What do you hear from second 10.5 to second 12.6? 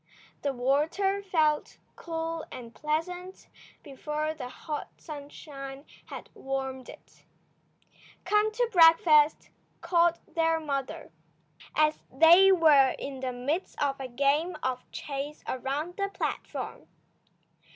mother, as they